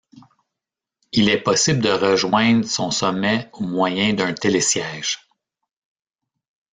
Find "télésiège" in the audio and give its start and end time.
4.33-5.27